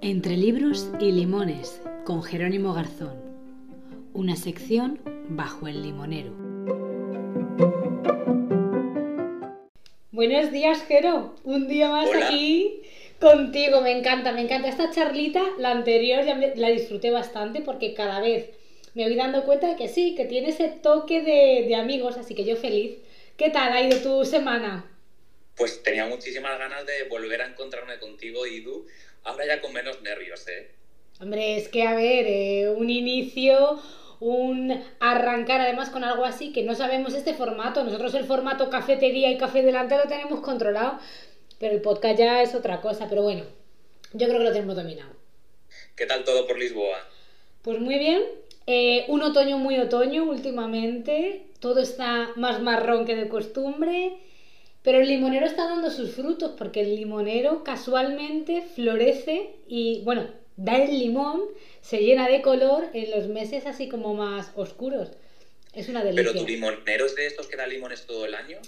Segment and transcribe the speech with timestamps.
[0.00, 3.20] Entre libros y limones, con Jerónimo Garzón.
[4.12, 5.00] Una sección
[5.30, 6.30] bajo el limonero.
[10.12, 11.34] Buenos días, Jero.
[11.42, 12.82] Un día más aquí
[13.20, 13.80] contigo.
[13.80, 14.68] Me encanta, me encanta.
[14.68, 18.50] Esta charlita, la anterior, ya la disfruté bastante porque cada vez
[18.94, 22.36] me voy dando cuenta de que sí, que tiene ese toque de, de amigos, así
[22.36, 22.98] que yo feliz.
[23.36, 24.91] ¿Qué tal ha ido tu semana?
[25.62, 28.84] Pues tenía muchísimas ganas de volver a encontrarme contigo, Idu,
[29.22, 30.72] ahora ya con menos nervios, ¿eh?
[31.20, 33.80] Hombre, es que a ver, eh, un inicio,
[34.18, 37.84] un arrancar además con algo así que no sabemos este formato.
[37.84, 40.98] Nosotros el formato cafetería y café delante lo tenemos controlado,
[41.60, 43.08] pero el podcast ya es otra cosa.
[43.08, 43.44] Pero bueno,
[44.14, 45.14] yo creo que lo tenemos dominado.
[45.94, 47.08] ¿Qué tal todo por Lisboa?
[47.62, 48.24] Pues muy bien.
[48.66, 51.46] Eh, un otoño muy otoño últimamente.
[51.60, 54.18] Todo está más marrón que de costumbre.
[54.82, 60.82] Pero el limonero está dando sus frutos porque el limonero casualmente florece y, bueno, da
[60.82, 61.42] el limón,
[61.80, 65.10] se llena de color en los meses así como más oscuros.
[65.72, 66.32] Es una delicia.
[66.32, 68.58] ¿Pero tu limonero es de estos que da limones todo el año?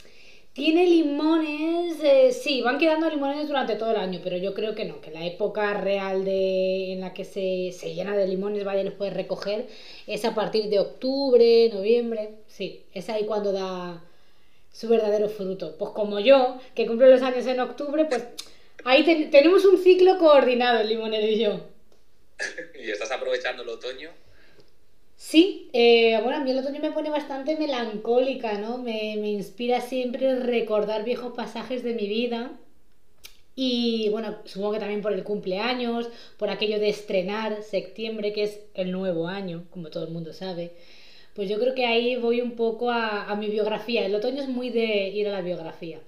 [0.52, 4.84] Tiene limones, eh, sí, van quedando limones durante todo el año, pero yo creo que
[4.84, 8.84] no, que la época real de, en la que se, se llena de limones, vaya,
[8.84, 9.66] los puedes recoger,
[10.06, 14.04] es a partir de octubre, noviembre, sí, es ahí cuando da
[14.74, 15.76] su verdadero fruto.
[15.78, 18.26] Pues como yo, que cumple los años en octubre, pues
[18.84, 21.60] ahí tenemos un ciclo coordinado el limonero y yo.
[22.84, 24.10] ¿Y estás aprovechando el otoño?
[25.16, 28.78] Sí, eh, bueno, a mí el otoño me pone bastante melancólica, ¿no?
[28.78, 32.50] Me, me inspira siempre recordar viejos pasajes de mi vida.
[33.54, 38.60] Y bueno, supongo que también por el cumpleaños, por aquello de estrenar septiembre, que es
[38.74, 40.72] el nuevo año, como todo el mundo sabe.
[41.34, 44.06] Pues yo creo que ahí voy un poco a, a mi biografía.
[44.06, 46.00] El otoño es muy de ir a la biografía.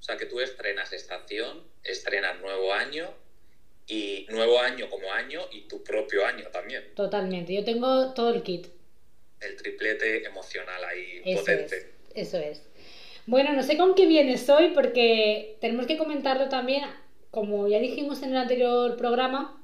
[0.00, 3.08] O sea, que tú estrenas estación, estrenas nuevo año
[3.86, 6.84] y nuevo año como año y tu propio año también.
[6.94, 7.54] Totalmente.
[7.54, 8.66] Yo tengo todo el kit.
[9.40, 11.76] El triplete emocional ahí Eso potente.
[11.76, 12.62] es, eso es.
[13.26, 16.84] Bueno, no sé con qué vienes hoy porque tenemos que comentarlo también,
[17.30, 19.63] como ya dijimos en el anterior programa,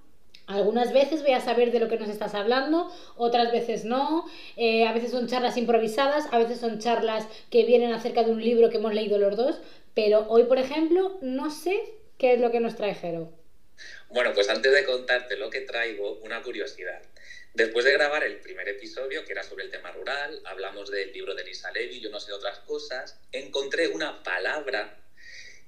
[0.51, 4.87] algunas veces voy a saber de lo que nos estás hablando, otras veces no, eh,
[4.87, 8.71] a veces son charlas improvisadas, a veces son charlas que vienen acerca de un libro
[8.71, 9.61] que hemos leído los dos,
[9.95, 11.81] pero hoy, por ejemplo, no sé
[12.19, 12.91] qué es lo que nos trae.
[14.11, 17.01] Bueno, pues antes de contarte lo que traigo, una curiosidad.
[17.55, 21.35] Después de grabar el primer episodio, que era sobre el tema rural, hablamos del libro
[21.35, 25.00] de Lisa Levy, yo no sé otras cosas, encontré una palabra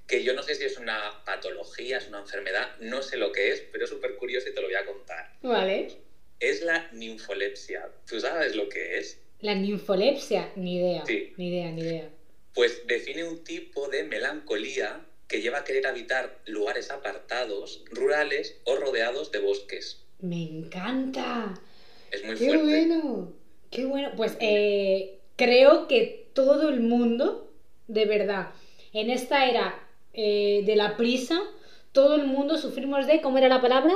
[0.07, 3.51] que yo no sé si es una patología, es una enfermedad, no sé lo que
[3.51, 5.31] es, pero es súper curioso y te lo voy a contar.
[5.41, 5.87] Vale.
[6.39, 7.89] Es la ninfolepsia.
[8.07, 9.19] ¿Tú sabes lo que es?
[9.39, 11.05] La ninfolepsia, ni idea.
[11.05, 11.33] Sí.
[11.37, 12.09] Ni idea, ni idea.
[12.53, 18.75] Pues define un tipo de melancolía que lleva a querer habitar lugares apartados, rurales o
[18.75, 20.03] rodeados de bosques.
[20.19, 21.53] Me encanta.
[22.11, 22.63] Es muy Qué fuerte.
[22.63, 23.33] bueno.
[23.71, 24.11] Qué bueno.
[24.15, 27.51] Pues eh, creo que todo el mundo,
[27.87, 28.51] de verdad,
[28.93, 29.82] en esta era
[30.13, 31.41] eh, de la prisa,
[31.91, 33.93] todo el mundo sufrimos de, ¿cómo era la palabra?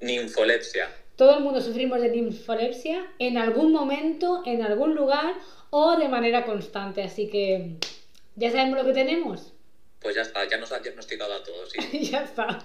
[0.00, 0.90] Ninfolepsia.
[1.16, 5.34] Todo el mundo sufrimos de ninfolepsia en algún momento, en algún lugar
[5.70, 7.02] o de manera constante.
[7.02, 7.72] Así que
[8.36, 9.52] ya sabemos lo que tenemos.
[10.00, 11.70] Pues ya está, ya nos ha diagnosticado a todos.
[11.70, 12.04] sí.
[12.10, 12.64] ya está.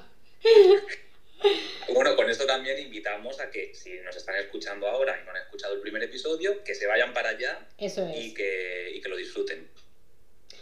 [1.94, 5.38] Bueno, con esto también invitamos a que si nos están escuchando ahora y no han
[5.38, 8.18] escuchado el primer episodio, que se vayan para allá Eso es.
[8.18, 9.68] y que, y que lo disfruten.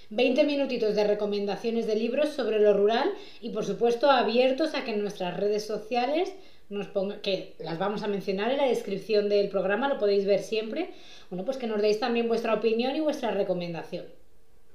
[0.10, 4.92] 20 minutitos de recomendaciones de libros sobre lo rural y por supuesto abiertos a que
[4.92, 6.34] en nuestras redes sociales
[6.70, 10.42] nos ponga, que las vamos a mencionar en la descripción del programa, lo podéis ver
[10.42, 10.90] siempre.
[11.30, 14.06] Bueno, pues que nos deis también vuestra opinión y vuestra recomendación.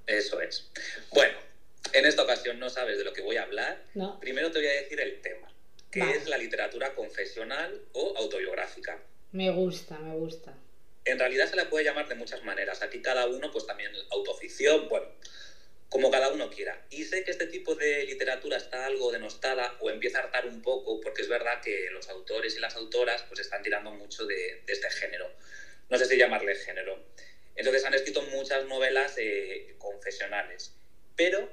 [0.06, 0.70] Eso es.
[1.12, 1.36] Bueno,
[1.92, 3.82] en esta ocasión no sabes de lo que voy a hablar.
[3.94, 4.20] ¿No?
[4.20, 5.50] Primero te voy a decir el tema,
[5.90, 9.00] que es la literatura confesional o autobiográfica.
[9.32, 10.54] Me gusta, me gusta.
[11.06, 12.82] En realidad se la puede llamar de muchas maneras.
[12.82, 15.06] Aquí cada uno, pues también autoficción, bueno,
[15.88, 16.84] como cada uno quiera.
[16.90, 20.62] Y sé que este tipo de literatura está algo denostada o empieza a hartar un
[20.62, 24.62] poco, porque es verdad que los autores y las autoras pues están tirando mucho de,
[24.66, 25.30] este género.
[25.88, 27.02] No sé si llamarle género.
[27.54, 30.74] Entonces han escrito muchas novelas eh, confesionales.
[31.14, 31.48] Pero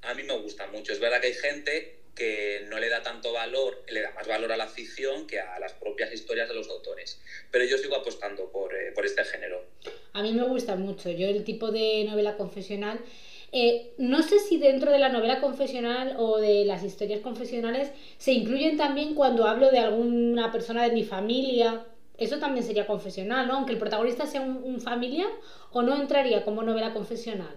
[0.00, 0.94] a mí me gusta mucho.
[0.94, 4.52] Es verdad que hay gente que no le da tanto valor, le da más valor
[4.52, 7.20] a la ficción que a las propias historias de los autores.
[7.50, 9.64] Pero yo sigo apostando por, eh, por este género.
[10.12, 11.10] A mí me gusta mucho.
[11.10, 13.00] Yo el tipo de novela confesional,
[13.52, 18.32] eh, no sé si dentro de la novela confesional o de las historias confesionales se
[18.32, 21.86] incluyen también cuando hablo de alguna persona de mi familia.
[22.16, 23.54] Eso también sería confesional, ¿no?
[23.54, 25.30] Aunque el protagonista sea un, un familiar
[25.72, 27.56] o no entraría como novela confesional.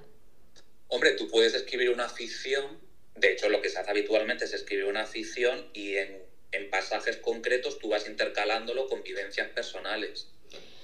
[0.88, 2.80] Hombre, tú puedes escribir una ficción,
[3.20, 6.18] de hecho lo que se hace habitualmente es escribir una ficción y en,
[6.52, 10.30] en pasajes concretos tú vas intercalándolo con vivencias personales.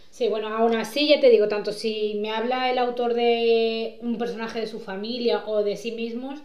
[0.10, 4.20] Sí, bueno, aún así ya te digo, tanto si me habla el autor de un
[4.20, 6.40] personaje de su familia o de sí mismos,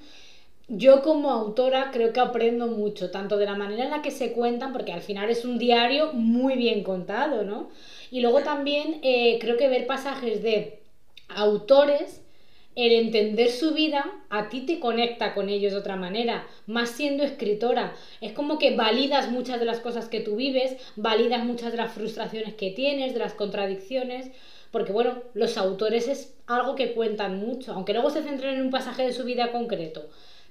[0.68, 4.32] yo como autora creo que aprendo mucho, tanto de la manera en la que se
[4.32, 7.70] cuentan, porque al final es un diario muy bien contado, ¿no?
[8.10, 10.80] Y luego también eh, creo que ver pasajes de
[11.28, 12.22] autores,
[12.78, 17.24] el entender su vida a ti te conecta con ellos de otra manera, más siendo
[17.24, 17.92] escritora.
[18.20, 21.92] Es como que validas muchas de las cosas que tú vives, validas muchas de las
[21.92, 24.30] frustraciones que tienes, de las contradicciones,
[24.70, 28.70] porque bueno, los autores es algo que cuentan mucho, aunque luego se centren en un
[28.70, 30.08] pasaje de su vida concreto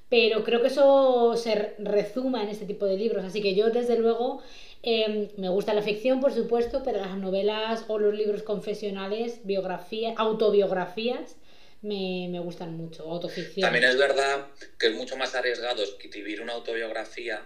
[0.10, 3.98] pero creo que eso se rezuma en este tipo de libros, así que yo desde
[3.98, 4.42] luego
[4.84, 10.14] em, me gusta la ficción, por supuesto, pero las novelas o los libros confesionales, biografías,
[10.18, 11.36] autobiografías,
[11.82, 13.62] me, gustan mucho, autoficción.
[13.62, 14.48] También es verdad
[14.80, 17.44] que es mucho más arriesgado escribir una autobiografía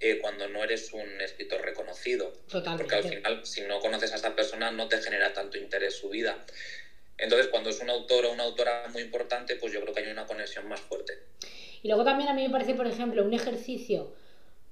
[0.00, 2.32] eh, cuando no eres un escritor reconocido.
[2.48, 2.82] Totalmente.
[2.82, 6.08] Porque al final, si no conoces a esa persona, no te genera tanto interés su
[6.08, 6.38] vida.
[7.18, 10.10] Entonces, cuando es un autor o una autora muy importante, pues yo creo que hay
[10.10, 11.18] una conexión más fuerte.
[11.82, 14.12] Y luego también a mí me parece, por ejemplo, un ejercicio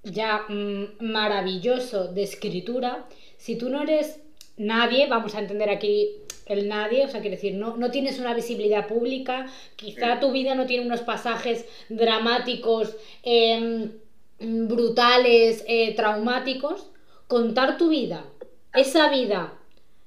[0.02, 3.06] ya mm, maravilloso de escritura.
[3.36, 4.20] Si tú no eres
[4.56, 6.16] nadie, vamos a entender aquí
[6.52, 10.54] el nadie, o sea, quiere decir, no, no tienes una visibilidad pública, quizá tu vida
[10.54, 13.92] no tiene unos pasajes dramáticos, em,
[14.38, 16.90] brutales, eh, traumáticos,
[17.28, 18.24] contar tu vida,
[18.74, 19.54] esa vida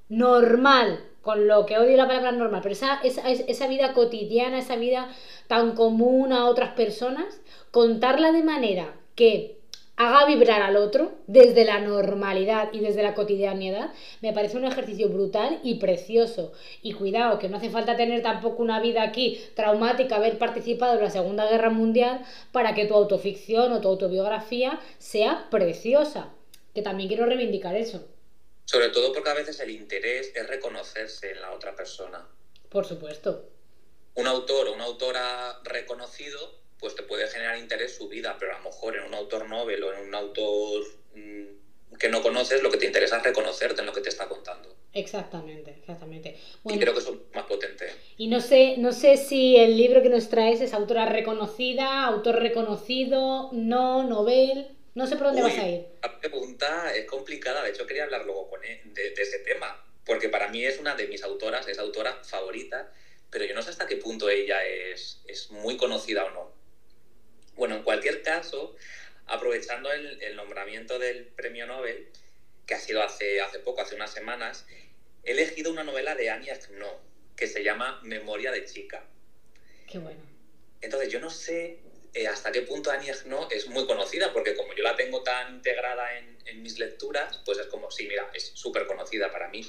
[0.10, 4.76] normal, con lo que odio la palabra normal, pero esa, esa, esa vida cotidiana, esa
[4.76, 5.10] vida
[5.48, 7.42] tan común a otras personas,
[7.72, 9.63] contarla de manera que
[9.96, 15.10] haga vibrar al otro desde la normalidad y desde la cotidianidad, me parece un ejercicio
[15.10, 16.52] brutal y precioso.
[16.82, 21.04] Y cuidado, que no hace falta tener tampoco una vida aquí traumática, haber participado en
[21.04, 26.34] la Segunda Guerra Mundial para que tu autoficción o tu autobiografía sea preciosa.
[26.74, 28.08] Que también quiero reivindicar eso.
[28.66, 32.28] Sobre todo porque a veces el interés es reconocerse en la otra persona.
[32.70, 33.50] Por supuesto.
[34.16, 38.58] Un autor o una autora reconocido, pues te puede generar interés su vida, pero a
[38.58, 40.84] lo mejor en un autor novel o en un autor
[41.16, 44.28] mm, que no conoces, lo que te interesa es reconocerte en lo que te está
[44.28, 44.76] contando.
[44.92, 46.38] Exactamente, exactamente.
[46.66, 47.90] y creo que eso es más potente.
[48.18, 52.42] Y no sé, no sé si el libro que nos traes es autora reconocida, autor
[52.42, 54.68] reconocido, no, novel.
[54.94, 55.86] No sé por dónde vas a ir.
[56.02, 60.28] La pregunta es complicada, de hecho quería hablar luego con él de, ese tema, porque
[60.28, 62.92] para mí es una de mis autoras, es autora favorita,
[63.32, 66.53] pero yo no sé hasta qué punto ella es, es muy conocida o no.
[67.56, 68.76] Bueno, en cualquier caso,
[69.26, 72.08] aprovechando el, nombramiento del premio Nobel,
[72.66, 74.66] que ha sido hace, hace poco, hace unas semanas,
[75.24, 77.00] he elegido una novela de Anya Gnó,
[77.36, 79.06] que se llama Memoria de chica.
[79.88, 80.22] Qué bueno.
[80.82, 81.80] Entonces, yo no sé
[82.14, 85.56] eh, hasta qué punto Anya no es muy conocida, porque como yo la tengo tan
[85.56, 89.66] integrada en, en mis lecturas, pues es como, sí, mira, es súper conocida para mí.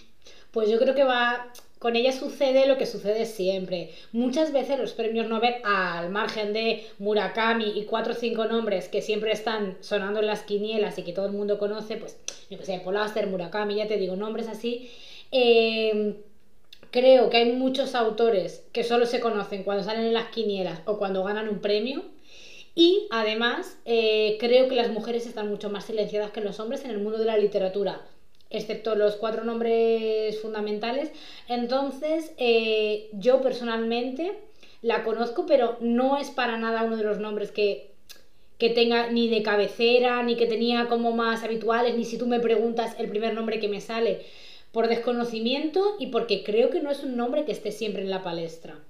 [0.50, 3.90] Pues yo creo que va, con ella sucede lo que sucede siempre.
[4.12, 9.02] Muchas veces los premios Nobel, al margen de Murakami y cuatro o cinco nombres que
[9.02, 12.16] siempre están sonando en las quinielas y que todo el mundo conoce, pues,
[12.50, 14.90] yo que sé, Polaster, Murakami, ya te digo, nombres así.
[15.32, 16.14] Eh,
[16.90, 20.98] creo que hay muchos autores que solo se conocen cuando salen en las quinielas o
[20.98, 22.13] cuando ganan un premio
[22.74, 26.90] y además, eh, creo que las mujeres están mucho más silenciadas que los hombres en
[26.90, 28.02] el mundo de la literatura,
[28.50, 31.12] excepto los cuatro nombres fundamentales.
[31.48, 34.40] Entonces, eh, yo personalmente
[34.82, 37.92] la conozco, pero no es para nada uno de los nombres que,
[38.58, 42.40] que tenga ni de cabecera, ni que tenía como más habituales, ni si tú me
[42.40, 44.22] preguntas el primer nombre que me sale,
[44.72, 48.24] por desconocimiento y porque creo que no es un nombre que esté siempre en la
[48.24, 48.80] palestra.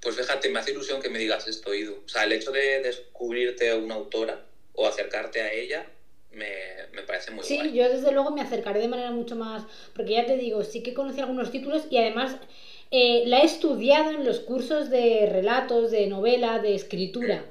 [0.00, 2.02] Pues fíjate, me hace ilusión que me digas esto, Ido.
[2.04, 5.86] O sea, el hecho de descubrirte a una autora o acercarte a ella
[6.30, 9.64] me, parece muy Sí, yo desde luego me acercaré de manera mucho más.
[9.94, 12.36] Porque ya te digo, sí que conocí algunos títulos y además
[12.90, 17.44] eh, la he estudiado en los cursos de relatos, de novela, de escritura.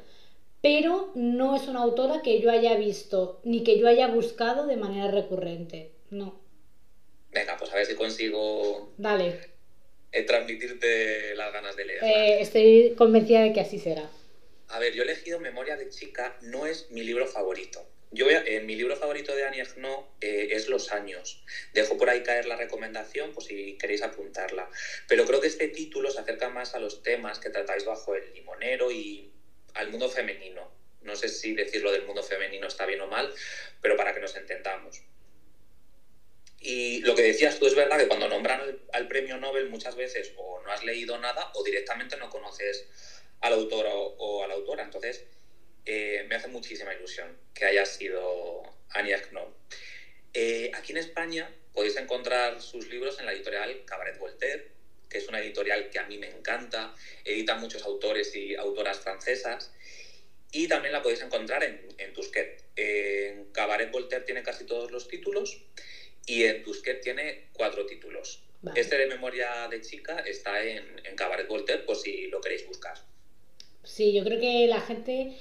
[0.62, 4.78] Pero no es una autora que yo haya visto ni que yo haya buscado de
[4.78, 5.92] manera recurrente.
[6.10, 6.40] No.
[7.32, 8.92] Venga, pues a ver si consigo.
[8.98, 9.57] Dale
[10.26, 12.04] transmitirte las ganas de leer.
[12.04, 14.10] Eh, estoy convencida de que así será.
[14.70, 17.88] A ver, yo he elegido Memoria de chica, no es mi libro favorito.
[18.12, 21.44] Yo voy eh, mi libro favorito de Annie Ernaux es Los años.
[21.74, 24.70] Dejo por ahí caer la recomendación, pues si queréis apuntarla.
[25.08, 28.34] Pero creo que este título se acerca más a los temas que tratáis bajo el
[28.34, 29.32] limonero y
[29.74, 30.72] al mundo femenino.
[31.02, 33.32] No sé si decirlo del mundo femenino está bien o mal,
[33.82, 35.02] pero para que nos entendamos.
[36.60, 40.34] Y lo que decías tú es verdad que cuando nombran al, premio Nobel muchas veces
[40.36, 42.86] o no has leído nada o directamente no conoces
[43.42, 44.84] al autor o, a la autora.
[44.84, 45.24] Entonces,
[45.86, 49.54] eh, me hace muchísima ilusión que haya sido Anya Knoll.
[50.34, 54.66] Eh, aquí en España podéis encontrar sus libros en la editorial Cabaret Voltaire,
[55.10, 59.72] que es una editorial que a mí me encanta, edita muchos autores y autoras francesas,
[60.52, 62.64] y también la podéis encontrar en, en Tusquet.
[62.76, 65.62] En Cabaret Voltaire tiene casi todos los títulos
[66.28, 68.44] y en Tusquet tiene cuatro títulos.
[68.76, 72.98] Este de memoria de chica está en, en Cabaret Voltaire, por si lo queréis buscar.
[73.84, 75.38] Sí, yo creo que la gente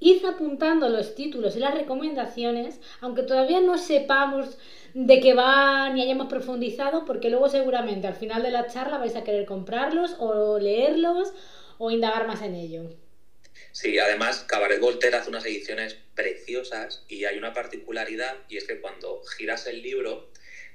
[0.00, 4.58] id apuntando los títulos y las recomendaciones, aunque todavía no sepamos
[4.94, 9.14] de qué va ni hayamos profundizado, porque luego seguramente al final de la charla vais
[9.16, 11.32] a querer comprarlos o leerlos
[11.78, 12.90] o indagar más en ello.
[13.72, 18.80] Sí, además Cabaret Voltaire hace unas ediciones preciosas y hay una particularidad y es que
[18.80, 20.30] cuando giras el libro,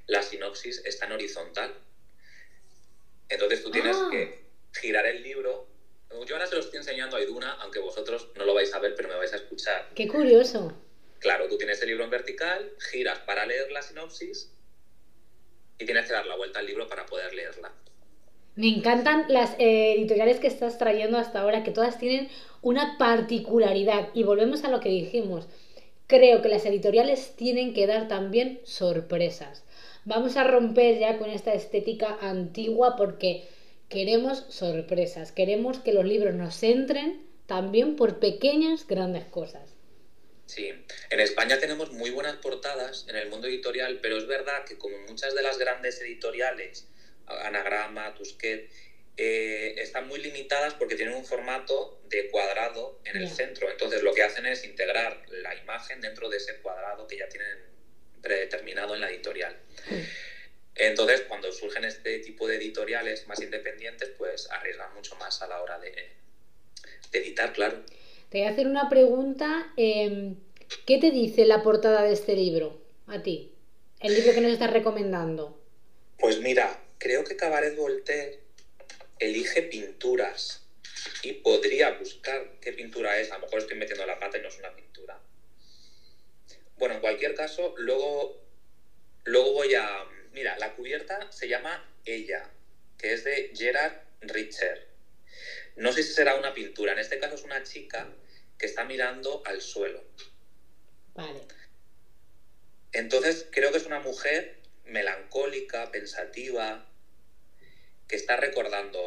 [0.07, 1.73] la sinopsis está en horizontal.
[3.29, 4.09] Entonces tú tienes ah.
[4.11, 4.43] que
[4.73, 5.67] girar el libro.
[6.25, 8.95] Yo ahora se lo estoy enseñando a Iduna, aunque vosotros no lo vais a ver,
[8.95, 9.89] pero me vais a escuchar.
[9.95, 10.75] Qué curioso.
[11.19, 14.51] Claro, tú tienes el libro en vertical, giras para leer la sinopsis
[15.77, 17.71] y tienes que dar la vuelta al libro para poder leerla.
[18.55, 22.29] Me encantan las eh, editoriales que estás trayendo hasta ahora, que todas tienen
[22.61, 24.09] una particularidad.
[24.13, 25.47] Y volvemos a lo que dijimos.
[26.07, 29.63] Creo que las editoriales tienen que dar también sorpresas.
[30.05, 33.47] Vamos a romper ya con esta estética antigua porque
[33.89, 35.31] queremos sorpresas.
[35.31, 39.75] Queremos que los libros nos entren también por pequeñas, grandes cosas.
[40.45, 40.71] Sí,
[41.11, 44.97] en España tenemos muy buenas portadas en el mundo editorial, pero es verdad que como
[45.07, 46.87] muchas de las grandes editoriales
[47.27, 48.69] Anagrama, Tusquet,
[49.21, 53.69] eh, están muy limitadas porque tienen un formato de cuadrado en el centro.
[53.69, 57.57] Entonces lo que hacen es integrar la imagen dentro de ese cuadrado que ya tienen
[58.21, 59.59] predeterminado en la editorial.
[60.73, 65.61] Entonces, cuando surgen este tipo de editoriales más independientes, pues arriesgan mucho más a la
[65.61, 65.93] hora de,
[67.11, 67.83] editar, claro.
[68.29, 69.73] Te voy a hacer una pregunta.
[69.75, 70.37] Em,
[70.85, 73.51] ¿Qué te dice la portada de este libro a ti?
[73.99, 75.59] El libro que nos estás recomendando.
[76.17, 78.48] Pues mira, creo que Cabaret Voltaire
[79.19, 80.61] elige pinturas
[81.21, 83.31] y podría buscar qué pintura es.
[83.31, 85.19] A lo mejor estoy metiendo la pata y no es una pintura.
[86.77, 88.41] Bueno, en cualquier caso, luego,
[89.25, 90.05] luego voy a...
[90.31, 92.49] Mira, la cubierta se llama Ella,
[92.97, 94.87] que es de Gerard Richter.
[95.75, 96.93] No sé si será una pintura.
[96.93, 98.09] En este caso es una chica
[98.57, 100.03] que está mirando al suelo.
[101.13, 101.41] Vale.
[102.91, 106.88] Entonces creo que es una mujer melancólica, pensativa,
[108.09, 108.99] que está recordando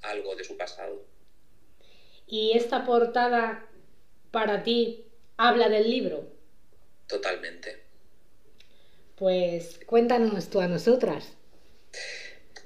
[0.00, 1.04] algo de su pasado.
[2.26, 3.66] ¿Y esta portada
[4.30, 5.04] para ti
[5.36, 6.26] habla del libro?
[7.06, 7.82] Totalmente.
[9.16, 11.36] Pues cuéntanos tú a nosotras.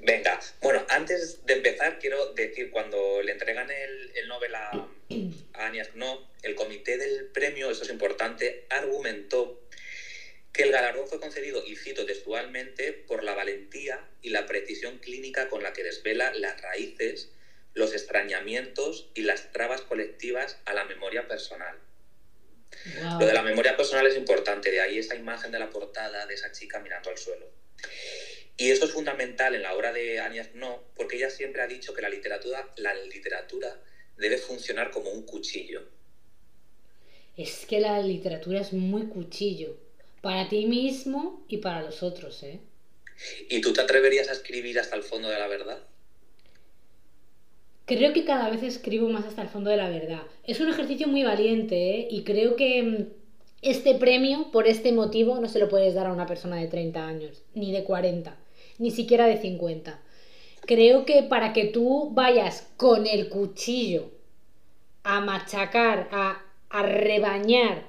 [0.00, 5.66] Venga, bueno, antes de empezar quiero decir, cuando le entregan el, el Nobel a, a
[5.66, 5.84] Anya
[6.42, 9.60] el comité del premio, eso es importante, argumentó
[10.52, 15.48] que el galardón fue concedido, y cito textualmente, por la valentía y la precisión clínica
[15.48, 17.30] con la que desvela las raíces,
[17.74, 21.78] los extrañamientos y las trabas colectivas a la memoria personal.
[23.18, 26.34] Lo de la memoria personal es importante, de ahí esa imagen de la portada de
[26.34, 27.50] esa chica mirando al suelo.
[28.56, 31.94] Y esto es fundamental en la obra de Anya No, porque ella siempre ha dicho
[31.94, 33.80] que la literatura, la literatura
[34.16, 35.88] debe funcionar como un cuchillo.
[37.36, 39.87] Es que la literatura es muy cuchillo
[40.20, 42.60] para ti mismo y para los otros, ¿eh?
[43.48, 45.78] ¿Y tú te atreverías a escribir hasta el fondo de la verdad?
[47.86, 50.22] Creo que cada vez escribo más hasta el fondo de la verdad.
[50.44, 52.08] Es un ejercicio muy valiente, ¿eh?
[52.10, 53.06] Y creo que mm,
[53.62, 57.06] este premio, por este motivo, no se lo puedes dar a una persona de 30
[57.06, 58.36] años, ni de 40,
[58.78, 60.00] ni siquiera de 50.
[60.60, 64.10] Creo que para que tú vayas con el cuchillo
[65.02, 67.86] a machacar, a, a rebañar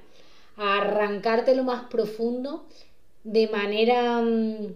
[0.59, 2.67] arrancarte lo más profundo
[3.23, 4.75] de manera mm,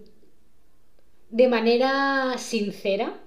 [1.30, 3.20] de manera sincera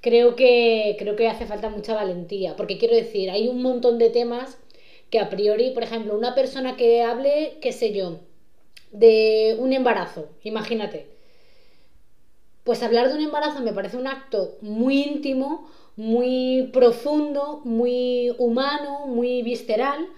[0.00, 2.56] creo que creo que hace falta mucha valentía.
[2.56, 4.58] Porque quiero decir hay un montón de temas
[5.10, 8.20] que a priori por ejemplo una persona que hable qué sé yo
[8.92, 11.06] de un embarazo imagínate.
[12.64, 19.06] Pues hablar de un embarazo me parece un acto muy íntimo muy profundo muy humano
[19.06, 20.08] muy visceral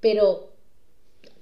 [0.00, 0.53] pero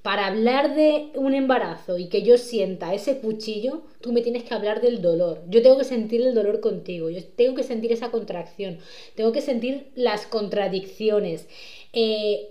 [0.02, 4.54] para hablar de un embarazo y que yo sienta ese cuchillo, tú me tienes que
[4.54, 5.42] hablar del dolor.
[5.49, 8.78] Yo tengo que sentir el dolor contigo, yo tengo que sentir esa contracción,
[9.14, 11.47] tengo que sentir las contradicciones.
[11.92, 12.50] Eh,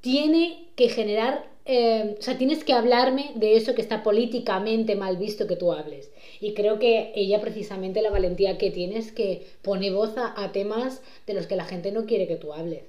[0.00, 5.16] tiene que generar eh, o sea, tienes que hablarme de eso que está políticamente mal
[5.16, 6.10] visto que tú hables.
[6.40, 11.00] Y creo que ella precisamente la valentía que tiene es que pone voz a, temas
[11.26, 12.82] de los que la gente no quiere que tú hables.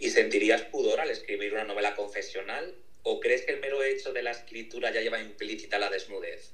[0.00, 2.74] ¿Y sentirías pudor al escribir una novela confesional?
[3.02, 6.52] ¿O crees que el mero hecho de la escritura ya lleva implícita la desnudez?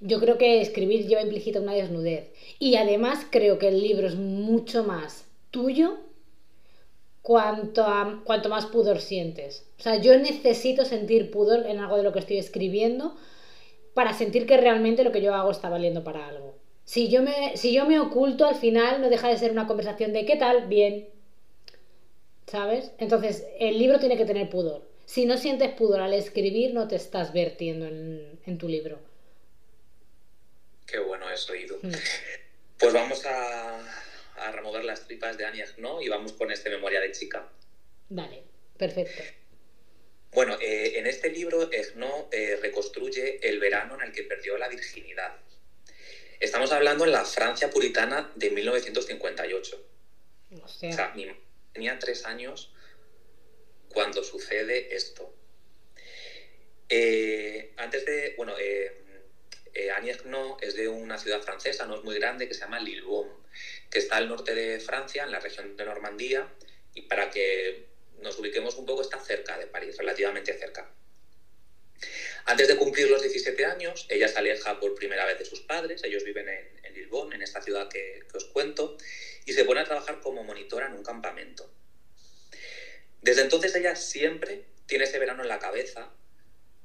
[0.00, 2.30] Yo creo que escribir lleva implícita una desnudez.
[2.58, 5.98] Y además creo que el libro es mucho más tuyo
[7.22, 7.84] cuanto,
[8.24, 9.66] cuanto más pudor sientes.
[9.78, 13.16] O sea, yo necesito sentir pudor en algo de lo que estoy escribiendo
[13.94, 16.54] para sentir que realmente lo que yo hago está valiendo para algo.
[16.84, 20.12] Si yo me, si yo me oculto, al final no deja de ser una conversación
[20.12, 20.68] de ¿qué tal?
[20.68, 21.08] Bien.
[22.46, 22.92] ¿Sabes?
[22.98, 24.82] Entonces, el libro tiene que tener pudor.
[25.06, 28.98] Si no sientes pudor al escribir, no te estás vertiendo en, tu libro.
[30.86, 31.78] Qué bueno eso, Ido.
[31.82, 31.92] Mm.
[32.78, 33.78] Pues vamos a,
[34.36, 36.02] a remover las tripas de Annie ¿no?
[36.02, 37.48] y vamos con este Memoria de Chica.
[38.10, 38.42] Vale,
[38.76, 39.22] perfecto.
[40.32, 44.68] Bueno, eh, en este libro Egno eh, reconstruye el verano en el que perdió la
[44.68, 45.34] virginidad.
[46.38, 49.86] Estamos hablando en la Francia puritana de 1958.
[50.62, 51.14] O sea,
[51.72, 52.74] tenía tres años
[53.96, 55.34] cuando sucede esto.
[56.86, 58.92] Eh, antes de, bueno, eh,
[59.96, 60.14] Annie
[60.60, 63.32] es de una ciudad francesa, no es muy grande, que se llama Lillebonne
[63.88, 66.46] que está al norte de Francia, en la región de Normandía,
[66.92, 67.86] y para que
[68.20, 70.90] nos ubiquemos un poco, está cerca de París, relativamente cerca.
[72.44, 76.04] Antes de cumplir los 17 años, ella se aleja por primera vez de sus padres,
[76.04, 78.98] ellos viven en, en en esta ciudad que, que, os cuento,
[79.46, 81.75] y se pone a trabajar como monitora en un campamento.
[83.22, 86.10] Desde entonces ella siempre tiene ese verano en la cabeza,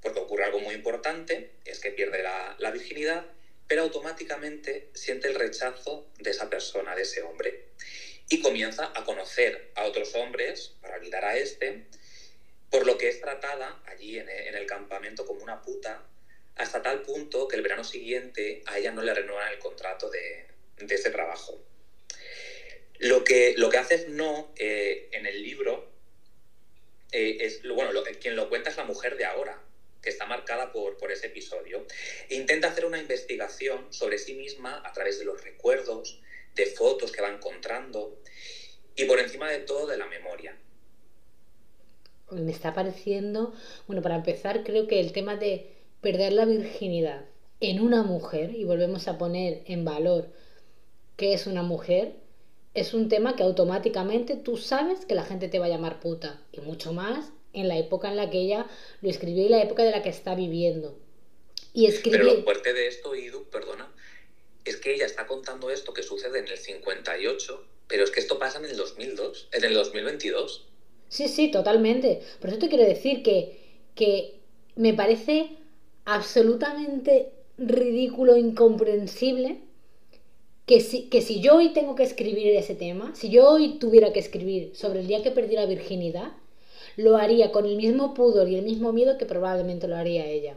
[0.01, 3.25] porque ocurre algo muy importante, es que pierde la, la virginidad
[3.71, 7.61] pero automáticamente siente el rechazo de esa persona, de ese hombre,
[8.27, 11.85] y comienza a conocer a otros hombres para olvidar a este,
[12.69, 16.03] por lo que es tratada allí en el campamento como una puta,
[16.55, 20.47] hasta tal punto que el verano siguiente a ella no le renuevan el contrato de,
[20.89, 21.57] ese trabajo.
[22.99, 25.90] Lo que, lo que hace es no, eh, en el libro,
[27.11, 29.61] eh, es, bueno, quien lo cuenta es la mujer de ahora,
[30.01, 31.85] que está marcada por, por ese episodio.
[32.29, 36.19] E intenta hacer una investigación sobre sí misma a través de los recuerdos,
[36.55, 38.19] de fotos que va encontrando
[38.95, 40.57] y por encima de todo de la memoria.
[42.31, 43.53] Me está pareciendo,
[43.87, 47.25] bueno, para empezar creo que el tema de perder la virginidad
[47.59, 50.29] en una mujer, y volvemos a poner en valor
[51.15, 52.15] que es una mujer,
[52.73, 56.41] es un tema que automáticamente tú sabes que la gente te va a llamar puta,
[56.51, 58.67] y mucho más en la época en la que ella
[59.01, 60.97] lo escribió y la época de la que está viviendo.
[61.73, 62.19] Y escribe...
[62.19, 63.91] Pero lo fuerte de esto, Idu, perdona,
[64.63, 68.39] es que ella está contando esto que sucede en el 58, pero es que esto
[68.39, 70.67] pasa en el 2002, en el 2022.
[71.09, 72.21] Sí, sí, totalmente.
[72.39, 73.59] Por eso te quiero decir que,
[73.95, 74.39] que
[74.75, 75.57] me parece
[76.05, 79.59] absolutamente ridículo, incomprensible,
[80.71, 84.13] que si, que si yo hoy tengo que escribir ese tema, si yo hoy tuviera
[84.13, 86.31] que escribir sobre el día que perdí la virginidad,
[86.95, 90.55] lo haría con el mismo pudor y el mismo miedo que probablemente lo haría ella.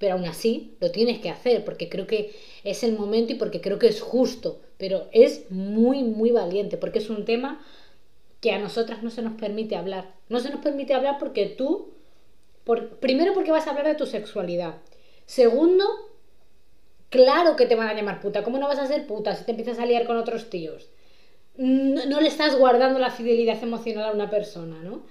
[0.00, 3.60] Pero aún así lo tienes que hacer porque creo que es el momento y porque
[3.60, 4.58] creo que es justo.
[4.78, 7.64] Pero es muy, muy valiente porque es un tema
[8.40, 10.12] que a nosotras no se nos permite hablar.
[10.28, 11.92] No se nos permite hablar porque tú,
[12.64, 14.78] por, primero porque vas a hablar de tu sexualidad.
[15.24, 15.84] Segundo,
[17.10, 18.42] claro que te van a llamar puta.
[18.42, 20.90] ¿Cómo no vas a ser puta si te empiezas a liar con otros tíos?
[21.56, 25.06] No, no le estás guardando la fidelidad emocional a una persona, ¿no?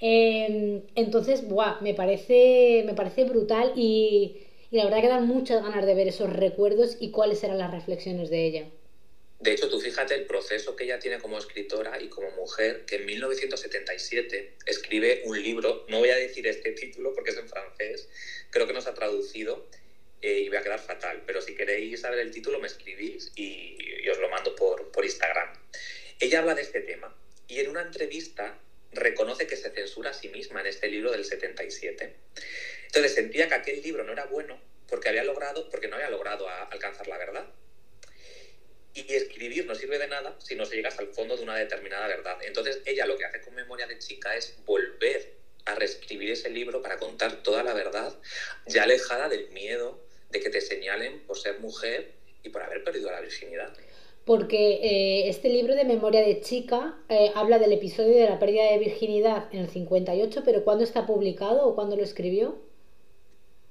[0.00, 4.36] Em, entonces, buah, me parece, me parece brutal y,
[4.70, 8.30] la verdad que dan muchas ganas de ver esos recuerdos y cuáles eran las reflexiones
[8.30, 8.70] de ella.
[9.40, 12.96] De hecho, tú fíjate el proceso que ella tiene como escritora y como mujer, que
[12.96, 18.08] en 1977 escribe un libro, no voy a decir este título porque es en francés,
[18.50, 19.64] creo que no se ha traducido
[20.20, 23.76] eh, y voy a quedar fatal, pero si queréis saber el título me escribís y,
[24.02, 25.52] y os lo mando por, por Instagram.
[26.20, 27.14] Ella habla de este tema
[27.46, 28.58] y en una entrevista
[28.92, 32.14] reconoce que se censura a sí misma en este libro del 77.
[32.86, 36.48] Entonces sentía que aquel libro no era bueno porque había logrado, porque no había logrado
[36.48, 37.46] alcanzar la verdad.
[38.94, 42.08] Y escribir no sirve de nada si no se llegas al fondo de una determinada
[42.08, 42.38] verdad.
[42.42, 45.34] Entonces ella lo que hace con Memoria de Chica es volver
[45.66, 48.16] a reescribir ese libro para contar toda la verdad,
[48.66, 52.12] ya alejada del miedo de que te señalen por ser mujer
[52.42, 53.72] y por haber perdido la virginidad
[54.28, 58.70] porque eh, este libro de Memoria de Chica eh, habla del episodio de la pérdida
[58.70, 62.60] de virginidad en el 58, pero ¿cuándo está publicado o cuándo lo escribió?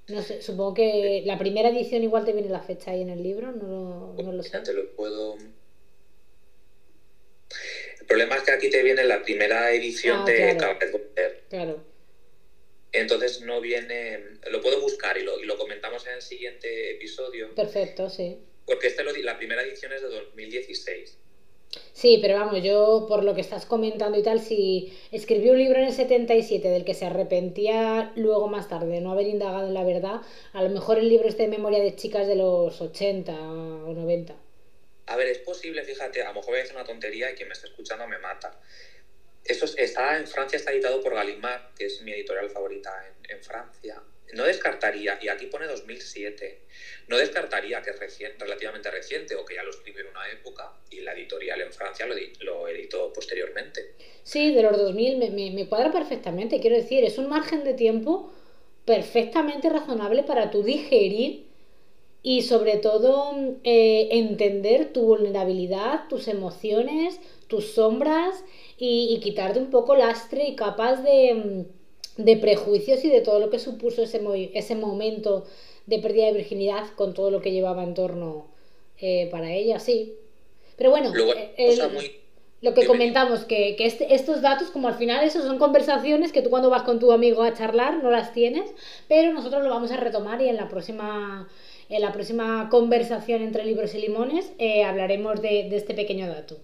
[0.08, 3.22] No sé, supongo que la primera edición igual te viene la fecha ahí en el
[3.22, 4.58] libro, no, no lo sé.
[4.62, 5.36] Te lo puedo...
[8.00, 10.80] El problema es que aquí te viene la primera edición ah, de claro.
[11.50, 11.84] claro.
[13.00, 17.54] Entonces no viene, lo puedo buscar y lo, y lo comentamos en el siguiente episodio.
[17.56, 18.40] Perfecto, sí.
[18.66, 21.18] Porque este lo, la primera edición es de 2016.
[21.94, 25.80] Sí, pero vamos, yo por lo que estás comentando y tal, si escribió un libro
[25.80, 29.74] en el 77 del que se arrepentía luego más tarde de no haber indagado en
[29.74, 30.22] la verdad,
[30.54, 34.36] a lo mejor el libro es de memoria de chicas de los 80 o 90.
[35.08, 37.48] A ver, es posible, fíjate, a lo mejor voy a decir una tontería y quien
[37.48, 38.60] me está escuchando me mata.
[39.48, 42.92] Eso está en Francia, está editado por Gallimard, que es mi editorial favorita
[43.30, 44.02] en, Francia
[44.34, 46.60] no descartaría, y aquí pone 2007,
[47.08, 51.00] no descartaría que es relativamente reciente o que ya lo escribió en una época y
[51.00, 53.94] la editorial en Francia lo, lo editó posteriormente.
[54.24, 58.34] Sí, de los 2000 me, me, cuadra perfectamente, quiero decir, es un margen de tiempo
[58.86, 61.48] perfectamente razonable para tú digerir
[62.24, 63.34] y sobre todo
[63.64, 68.44] eh, entender tu vulnerabilidad, tus emociones, tus sombras
[68.78, 71.66] y, y quitarte un poco lastre y capaz de
[72.18, 74.22] de prejuicios y de todo lo que supuso ese,
[74.54, 75.46] ese momento
[75.86, 78.48] de pérdida de virginidad con todo lo que llevaba en torno
[79.00, 80.16] eh, para ella, sí.
[80.76, 81.14] Pero bueno,
[81.58, 81.78] eh,
[82.62, 86.42] lo que comentamos, que, que este, estos datos, como al final, eso son conversaciones que
[86.42, 88.70] tú cuando vas con tu amigo a charlar no las tienes,
[89.08, 91.48] pero nosotros lo vamos a retomar y en la próxima,
[91.90, 96.58] en la próxima conversación entre libros y limones eh, hablaremos de, de este pequeño dato.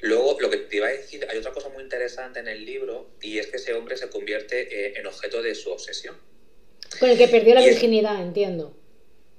[0.00, 3.10] Luego, lo que te iba a decir, hay otra cosa muy interesante en el libro
[3.20, 6.16] y es que ese hombre se convierte eh, en objeto de su obsesión.
[6.98, 8.76] Con el que perdió la virginidad, entiendo.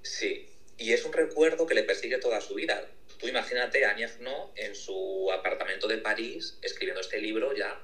[0.03, 0.47] Sí,
[0.77, 2.87] y es un recuerdo que le persigue toda su vida.
[3.17, 4.07] Tú imagínate a Annie
[4.55, 7.81] en su apartamento de París escribiendo este libro ya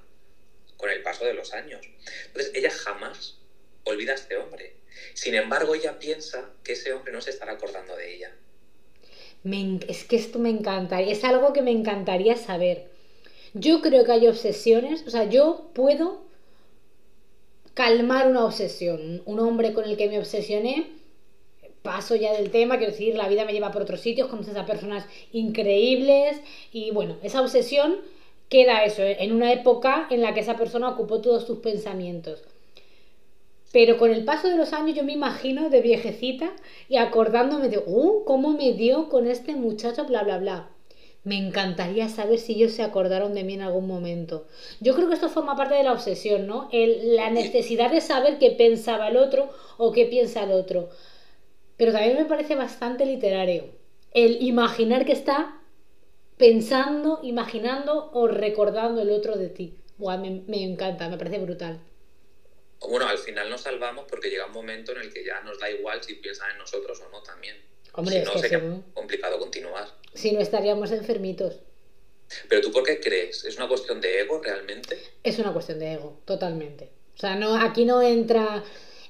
[0.77, 1.81] con el paso de los años.
[2.27, 3.39] Entonces, ella jamás
[3.83, 4.75] olvida a este hombre.
[5.15, 8.35] Sin embargo, ella piensa que ese hombre no se estará acordando de ella
[9.43, 12.89] es que esto me encanta, es algo que me encantaría saber.
[13.53, 16.21] Yo creo que hay obsesiones, o sea, yo puedo
[17.73, 19.21] calmar una obsesión.
[19.25, 20.87] Un hombre con el que me obsesioné,
[21.81, 24.65] paso ya del tema, quiero decir, la vida me lleva por otros sitios, conoces a
[24.65, 26.41] personas increíbles
[26.73, 27.97] y bueno, esa obsesión
[28.49, 32.43] queda eso, en una época en la que esa persona ocupó todos tus pensamientos.
[33.77, 36.51] Pero con el paso de los años yo me imagino de viejecita
[36.89, 40.05] y acordándome de, uh, ¿cómo me dio con este muchacho?
[40.05, 40.69] Bla, bla, bla.
[41.23, 44.47] Me encantaría saber si ellos se acordaron de mí en algún momento.
[44.79, 46.69] Yo creo que esto forma parte de la obsesión, ¿no?
[46.71, 50.89] El, la necesidad de saber qué pensaba el otro o qué piensa el otro.
[51.77, 53.65] Pero también me parece bastante literario.
[54.11, 55.61] El imaginar que está
[56.35, 59.75] pensando, imaginando o recordando el otro de ti.
[59.99, 61.79] me, me encanta, me parece brutal
[62.79, 65.69] bueno, al final nos salvamos porque llega un momento en el que ya nos da
[65.69, 67.57] igual si piensan en nosotros o no también.
[67.93, 68.61] Hombre, si no, sería
[68.93, 69.87] complicado continuar.
[70.13, 71.59] Si no, estaríamos enfermitos.
[72.49, 73.43] Pero tú, ¿por qué crees?
[73.45, 74.99] ¿Es una cuestión de ego realmente?
[75.23, 76.91] Es una cuestión de ego, totalmente.
[77.15, 78.63] O sea, no, aquí no entra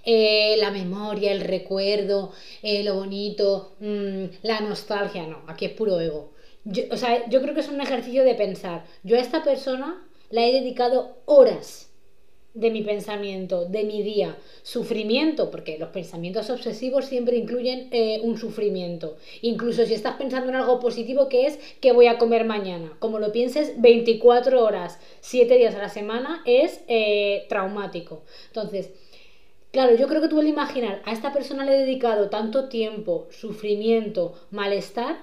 [0.06, 5.44] eh, la memoria, el recuerdo, eh, lo bonito, mm, la nostalgia, no.
[5.48, 6.34] Aquí es puro ego.
[6.92, 8.86] o sea, yo creo que es un ejercicio de pensar.
[9.04, 11.87] Yo a esta persona la he dedicado horas
[12.58, 14.36] de mi pensamiento, de mi día.
[14.64, 19.18] Sufrimiento, porque los pensamientos obsesivos siempre incluyen eh, un sufrimiento.
[19.42, 22.92] Incluso si estás pensando en algo positivo que es que voy a comer mañana.
[23.00, 28.24] Como lo pienses 24 horas, 7 días a la semana, es eh, traumático.
[28.48, 28.90] Entonces,
[29.72, 33.28] claro, yo creo que tú al imaginar a esta persona le he dedicado tanto tiempo,
[33.30, 35.20] sufrimiento, malestar,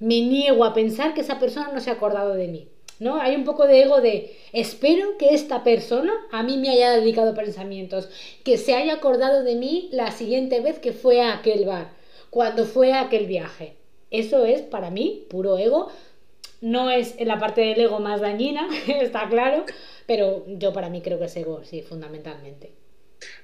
[0.00, 2.68] me niego a pensar que esa persona no se ha acordado de mí.
[3.04, 3.20] ¿No?
[3.20, 7.34] Hay un poco de ego de espero que esta persona a mí me haya dedicado
[7.34, 8.08] pensamientos,
[8.44, 11.92] que se haya acordado de mí la siguiente vez que fue a aquel bar,
[12.30, 13.76] cuando fue a aquel viaje.
[14.10, 15.92] Eso es para mí puro ego.
[16.62, 19.66] No es la parte del ego más dañina, está claro,
[20.06, 22.72] pero yo para mí creo que es ego, sí, fundamentalmente.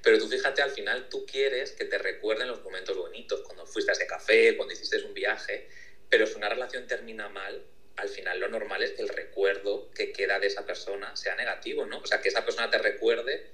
[0.03, 3.90] Pero tú fíjate, al final tú quieres que te recuerden los momentos bonitos, cuando fuiste
[3.90, 5.68] a ese café, cuando hiciste un viaje,
[6.09, 7.62] pero si una relación termina mal,
[8.01, 11.87] al final lo normal es que el recuerdo que queda de esa persona sea negativo,
[11.87, 11.99] ¿no?
[11.99, 13.47] O sea, que esa persona te recuerde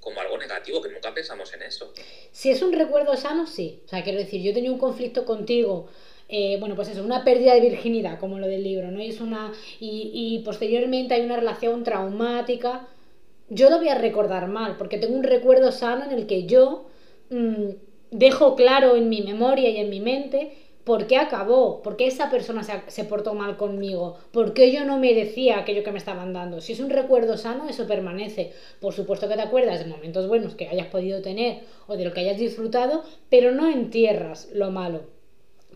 [0.00, 1.92] como algo negativo, que nunca pensamos en eso.
[2.32, 3.82] Si es un recuerdo sano, sí.
[3.84, 5.88] O sea, quiero decir, yo tenía un conflicto contigo,
[6.28, 9.02] eh, bueno, pues eso, una pérdida de virginidad, como lo del libro, ¿no?
[9.02, 12.88] Y, es una, y, posteriormente hay una relación traumática.
[13.50, 16.86] Yo lo voy a recordar mal, porque tengo un recuerdo sano en el que yo
[17.30, 17.70] mm,
[18.10, 20.56] dejo claro en mi memoria y en mi mente
[20.88, 21.82] ¿Por qué acabó?
[21.82, 24.16] ¿Por qué esa persona se, portó mal conmigo?
[24.32, 26.62] ¿Por qué yo no merecía aquello que me estaban dando?
[26.62, 28.54] Si es un recuerdo sano, eso permanece.
[28.80, 32.14] Por supuesto que te acuerdas de momentos buenos que hayas podido tener o de lo
[32.14, 35.02] que hayas disfrutado, pero no entierras lo malo.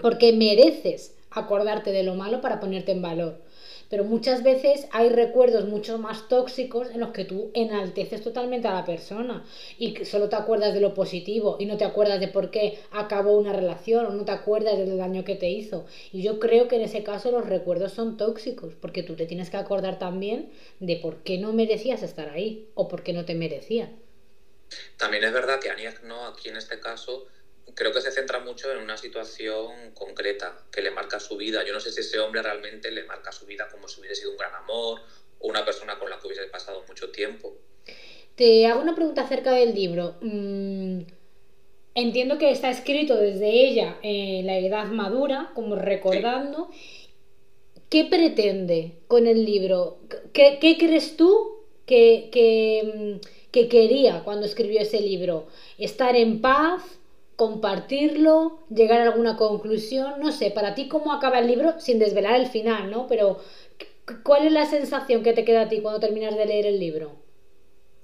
[0.00, 3.40] Porque mereces acordarte de lo malo para ponerte en valor.
[3.92, 8.72] pero muchas veces hay recuerdos mucho más tóxicos en los que tú enalteces totalmente a
[8.72, 9.44] la persona
[9.78, 13.36] y solo te acuerdas de lo positivo y no te acuerdas de por qué acabó
[13.36, 15.84] una relación o no te acuerdas del daño que te hizo.
[16.10, 19.50] Y yo creo que en ese caso los recuerdos son tóxicos, porque tú te tienes
[19.50, 23.34] que acordar también de por qué no merecías estar ahí o por qué no te
[23.34, 23.94] merecían.
[24.96, 27.26] También es verdad que Aniak no, aquí en este caso,
[27.74, 31.64] creo que se centra mucho en una situación concreta que le marca su vida.
[31.64, 34.32] Yo no sé si ese hombre realmente le marca su vida como si hubiese sido
[34.32, 35.00] un gran amor
[35.38, 37.56] o una persona con la que hubiese pasado mucho tiempo.
[38.34, 40.16] Te hago una pregunta acerca del libro.
[40.20, 41.00] Mm,
[41.94, 46.70] entiendo que está escrito desde ella en la edad madura, como recordando.
[47.90, 49.98] ¿Qué pretende con el libro?
[50.32, 55.46] ¿Qué, crees tú que, que, que quería cuando escribió ese libro?
[55.76, 57.01] ¿Estar en paz?
[57.42, 62.40] Compartirlo, llegar a alguna conclusión, no sé, para ti cómo acaba el libro sin desvelar
[62.40, 63.08] el final, ¿no?
[63.08, 63.42] Pero
[64.22, 67.20] ¿cuál es la sensación que te queda a ti cuando terminas de leer el libro?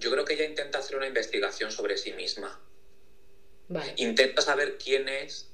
[0.01, 2.61] Yo creo que ella intenta hacer una investigación sobre sí misma.
[3.94, 5.48] Intenta saber quién es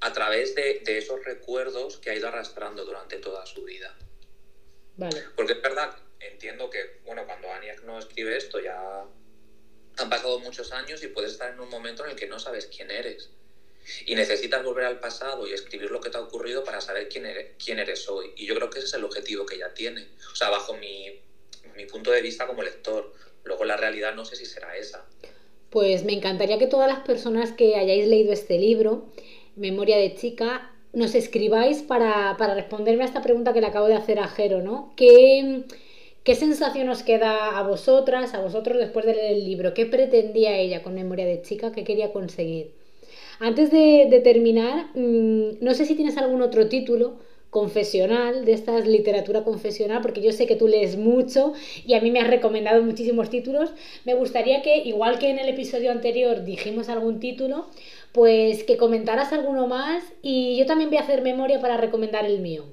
[0.00, 3.96] a través de, esos recuerdos que ha ido arrastrando durante toda su vida.
[4.96, 5.22] Vale.
[5.36, 9.04] Porque es verdad, entiendo que, bueno, cuando Aniak no escribe esto ya
[9.96, 12.66] han pasado muchos años y puedes estar en un momento en el que no sabes
[12.66, 13.30] quién eres.
[14.06, 17.26] Y necesitas volver al pasado y escribir lo que te ha ocurrido para saber quién
[17.26, 18.32] eres, quién eres hoy.
[18.36, 20.06] Y yo creo que ese es el objetivo que ella tiene.
[20.32, 21.20] O sea, bajo mi,
[21.76, 23.12] mi punto de vista como lector.
[23.44, 25.04] Luego la realidad no sé si será esa.
[25.70, 29.08] Pues me encantaría que todas las personas que hayáis leído este libro,
[29.56, 33.94] Memoria de Chica, nos escribáis para, para responderme a esta pregunta que le acabo de
[33.94, 34.92] hacer a Jero, ¿no?
[34.96, 35.64] ¿Qué
[36.22, 39.72] ¿Qué sensación os queda a vosotras, a vosotros después de leer el libro?
[39.72, 41.72] ¿Qué pretendía ella con Memoria de Chica?
[41.72, 42.72] ¿Qué quería conseguir?
[43.38, 47.16] Antes de, terminar, mm, no sé si tienes algún otro título
[47.48, 51.54] confesional, de esta literatura confesional, porque yo sé que tú lees mucho
[51.86, 53.72] y a mí me has recomendado muchísimos títulos.
[54.04, 57.66] Me gustaría que, igual que en el episodio anterior dijimos algún título,
[58.12, 62.40] pues que comentaras alguno más y yo también voy a hacer memoria para recomendar el
[62.40, 62.64] mío.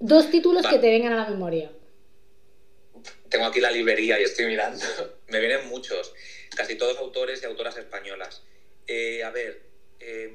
[0.00, 1.70] Dos títulos que te vengan a la memoria
[3.28, 4.84] tengo aquí la librería y estoy mirando.
[5.28, 6.12] Me vienen muchos,
[6.54, 8.42] casi todos autores y autoras españolas.
[8.86, 9.62] Eh, a ver,
[10.00, 10.32] eh,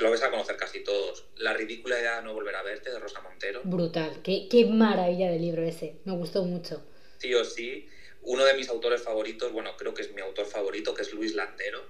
[0.00, 1.26] lo vais a conocer casi todos.
[1.36, 3.62] La ridícula idea de no volver a verte de Rosa Montero.
[3.64, 6.84] Brutal, qué, qué maravilla de libro ese, me gustó mucho.
[7.18, 7.88] Sí o sí.
[8.22, 11.34] Uno de mis autores favoritos, bueno, creo que es mi autor favorito, que es Luis
[11.34, 11.86] Landero.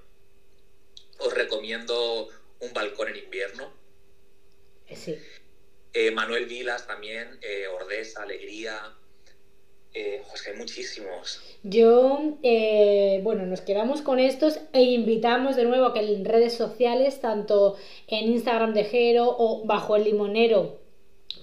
[1.19, 2.29] Os recomiendo
[2.61, 3.73] Un balcón en invierno.
[4.89, 5.19] Eh, sí.
[6.13, 7.41] Manuel Vilas también,
[7.73, 8.97] Ordesa, Alegría,
[9.95, 11.41] eh, hay muchísimos.
[11.63, 16.55] Yo, eh, bueno, nos quedamos con estos e invitamos de nuevo a que en redes
[16.55, 20.79] sociales, tanto en Instagram de Jero o bajo el limonero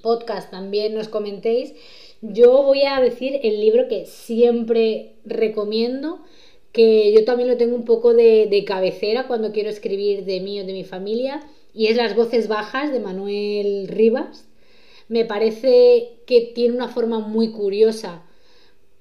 [0.02, 1.74] podcast también nos comentéis.
[2.22, 6.20] Yo voy a decir el libro que siempre recomiendo,
[6.72, 10.60] que yo también lo tengo un poco de, de cabecera cuando quiero escribir de mí
[10.60, 11.42] o de mi familia,
[11.74, 14.48] y es Las voces bajas de Manuel Rivas.
[15.08, 18.25] Me parece que tiene una forma muy curiosa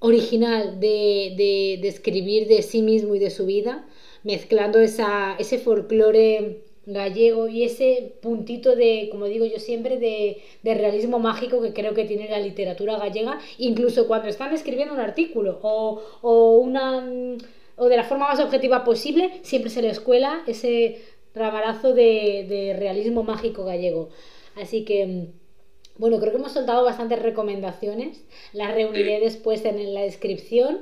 [0.05, 1.33] original de,
[1.81, 3.87] de, escribir de sí mismo y de su vida,
[4.23, 11.17] mezclando esa, ese folclore gallego y ese puntito de, como digo yo siempre, de, realismo
[11.17, 16.01] mágico que creo que tiene la literatura gallega, incluso cuando están escribiendo un artículo o,
[16.21, 17.03] o, una,
[17.75, 21.01] o de la forma más objetiva posible, siempre se les cuela ese
[21.33, 24.09] ramarazo de, de realismo mágico gallego.
[24.55, 25.29] Así que
[25.97, 30.81] bueno, creo que hemos soltado bastantes recomendaciones, las reuniré después en la descripción.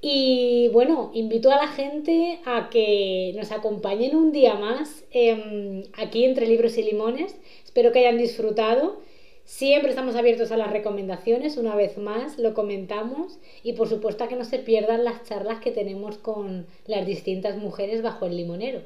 [0.00, 6.24] Y bueno, invito a la gente a que nos acompañen un día más em, aquí
[6.24, 7.34] entre libros y limones.
[7.64, 9.00] Espero que hayan disfrutado.
[9.44, 14.34] Siempre estamos abiertos a las recomendaciones, una vez más lo comentamos y por supuesto que
[14.34, 18.82] no se pierdan las charlas que tenemos con las distintas mujeres bajo el limonero.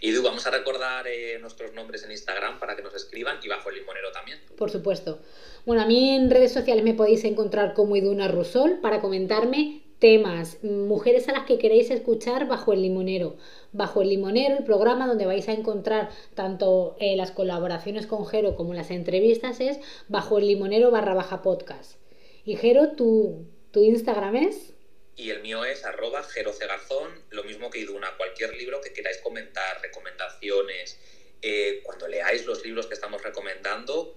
[0.00, 3.68] Tú, vamos a recordar eh, nuestros nombres en Instagram para que nos escriban y bajo
[3.70, 4.38] el limonero también.
[4.56, 5.20] Por supuesto.
[5.66, 10.62] Bueno, a mí en redes sociales me podéis encontrar como Iduna Rusol para comentarme temas,
[10.62, 13.36] mujeres a las que queréis escuchar bajo el limonero.
[13.72, 18.56] Bajo el limonero, el programa donde vais a encontrar tanto eh, las colaboraciones con Jero
[18.56, 21.98] como las entrevistas es bajo el limonero barra baja podcast.
[22.44, 24.75] Y Jero, tu, tu Instagram es
[25.16, 26.22] y el mío es arroba
[26.60, 30.98] Garzón, lo mismo que Iduna, cualquier libro que queráis comentar, recomendaciones,
[31.40, 34.14] eh, cuando leáis los libros que estamos recomendando,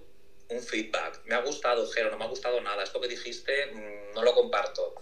[0.50, 1.22] un feedback.
[1.24, 4.34] Me ha gustado, Jero, no me ha gustado nada, esto que dijiste mm, no lo
[4.34, 4.94] comparto.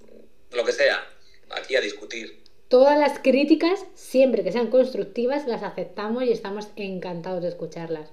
[0.00, 1.08] Mm, lo que sea,
[1.50, 2.42] aquí a discutir.
[2.68, 8.10] Todas las críticas, siempre que sean constructivas, las aceptamos y estamos encantados de escucharlas.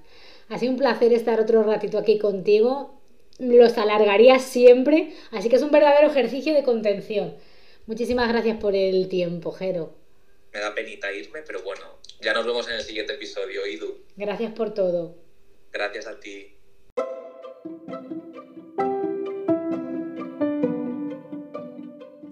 [0.48, 2.99] Ha sido un placer estar otro ratito aquí contigo
[3.40, 7.34] los alargaría siempre, así que es un verdadero ejercicio de contención.
[7.86, 9.94] Muchísimas gracias por el tiempo, Jero.
[10.52, 11.82] Me da penita irme, pero bueno,
[12.20, 13.98] ya nos vemos en el siguiente episodio, Idu.
[14.16, 15.16] Gracias por todo.
[15.72, 16.54] Gracias a ti.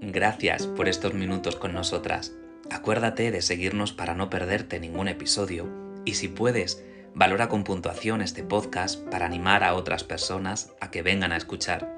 [0.03, 2.35] Gracias por estos minutos con nosotras.
[2.71, 5.69] Acuérdate de seguirnos para no perderte ningún episodio
[6.05, 11.03] y si puedes, valora con puntuación este podcast para animar a otras personas a que
[11.03, 11.89] vengan a escuchar.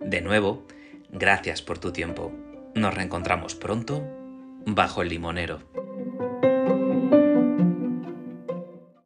[0.00, 0.66] De nuevo,
[1.10, 2.32] gracias por tu tiempo.
[2.74, 4.02] Nos reencontramos pronto
[4.66, 5.85] bajo el limonero.